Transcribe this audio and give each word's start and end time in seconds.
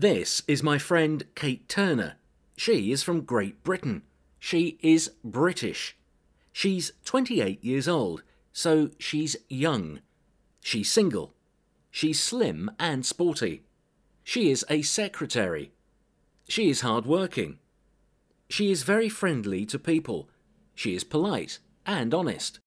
This 0.00 0.42
is 0.46 0.62
my 0.62 0.78
friend 0.78 1.24
Kate 1.34 1.68
Turner. 1.68 2.14
She 2.56 2.92
is 2.92 3.02
from 3.02 3.22
Great 3.22 3.64
Britain. 3.64 4.02
She 4.38 4.78
is 4.80 5.10
British. 5.24 5.96
She's 6.52 6.92
28 7.04 7.64
years 7.64 7.88
old, 7.88 8.22
so 8.52 8.90
she's 9.00 9.36
young. 9.48 9.98
She's 10.60 10.88
single. 10.88 11.34
She's 11.90 12.22
slim 12.22 12.70
and 12.78 13.04
sporty. 13.04 13.64
She 14.22 14.52
is 14.52 14.64
a 14.70 14.82
secretary. 14.82 15.72
She 16.48 16.70
is 16.70 16.82
hardworking. 16.82 17.58
She 18.48 18.70
is 18.70 18.84
very 18.84 19.08
friendly 19.08 19.66
to 19.66 19.80
people. 19.80 20.28
She 20.76 20.94
is 20.94 21.02
polite 21.02 21.58
and 21.84 22.14
honest. 22.14 22.60